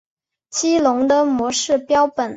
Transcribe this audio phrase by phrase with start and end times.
[0.49, 2.29] 激龙的模式标本。